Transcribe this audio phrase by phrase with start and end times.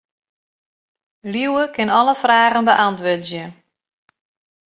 [1.31, 3.45] Liuwe kin alle fragen beäntwurdzje.